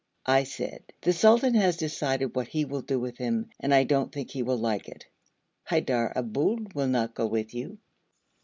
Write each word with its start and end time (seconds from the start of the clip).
I 0.25 0.45
said, 0.45 0.81
'The 1.01 1.13
sultan 1.13 1.53
has 1.53 1.77
decided 1.77 2.35
what 2.35 2.47
he 2.47 2.65
will 2.65 2.81
do 2.81 2.99
with 2.99 3.19
him, 3.19 3.51
and 3.59 3.71
I 3.71 3.83
don't 3.83 4.11
think 4.11 4.31
he 4.31 4.41
will 4.41 4.57
like 4.57 4.89
it.' 4.89 5.05
'Haidar 5.69 6.11
Aboul 6.15 6.57
will 6.73 6.87
not 6.87 7.13
go 7.13 7.27
with 7.27 7.53
you.' 7.53 7.77